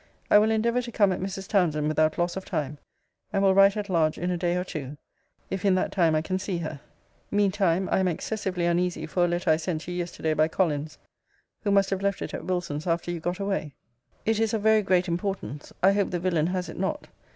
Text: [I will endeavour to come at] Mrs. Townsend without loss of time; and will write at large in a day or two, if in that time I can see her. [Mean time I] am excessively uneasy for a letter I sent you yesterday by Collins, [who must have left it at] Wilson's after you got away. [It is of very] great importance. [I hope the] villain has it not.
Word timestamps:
[I 0.31 0.39
will 0.39 0.49
endeavour 0.49 0.81
to 0.81 0.91
come 0.91 1.11
at] 1.11 1.19
Mrs. 1.19 1.47
Townsend 1.47 1.87
without 1.87 2.17
loss 2.17 2.35
of 2.35 2.43
time; 2.43 2.79
and 3.31 3.43
will 3.43 3.53
write 3.53 3.77
at 3.77 3.87
large 3.87 4.17
in 4.17 4.31
a 4.31 4.35
day 4.37 4.55
or 4.55 4.63
two, 4.63 4.97
if 5.51 5.63
in 5.63 5.75
that 5.75 5.91
time 5.91 6.15
I 6.15 6.23
can 6.23 6.39
see 6.39 6.57
her. 6.57 6.81
[Mean 7.29 7.51
time 7.51 7.87
I] 7.91 7.99
am 7.99 8.07
excessively 8.07 8.65
uneasy 8.65 9.05
for 9.05 9.23
a 9.25 9.27
letter 9.27 9.51
I 9.51 9.57
sent 9.57 9.87
you 9.87 9.93
yesterday 9.93 10.33
by 10.33 10.47
Collins, 10.47 10.97
[who 11.63 11.69
must 11.69 11.91
have 11.91 12.01
left 12.01 12.23
it 12.23 12.33
at] 12.33 12.45
Wilson's 12.45 12.87
after 12.87 13.11
you 13.11 13.19
got 13.19 13.37
away. 13.39 13.75
[It 14.25 14.39
is 14.39 14.55
of 14.55 14.63
very] 14.63 14.81
great 14.81 15.07
importance. 15.07 15.71
[I 15.83 15.91
hope 15.93 16.09
the] 16.09 16.19
villain 16.19 16.47
has 16.47 16.67
it 16.67 16.79
not. 16.79 17.07